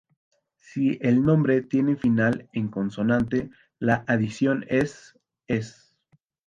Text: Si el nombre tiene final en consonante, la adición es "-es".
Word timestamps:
Si 0.57 0.97
el 0.99 1.21
nombre 1.21 1.61
tiene 1.61 1.95
final 1.95 2.49
en 2.53 2.69
consonante, 2.69 3.51
la 3.77 4.03
adición 4.07 4.65
es 4.67 5.13
"-es". 5.47 5.95